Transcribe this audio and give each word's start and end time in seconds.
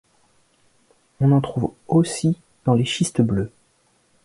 On 1.19 1.31
en 1.31 1.41
trouve 1.41 1.73
aussi 1.87 2.35
dans 2.65 2.73
les 2.73 2.85
schistes 2.85 3.21
bleus. 3.21 3.51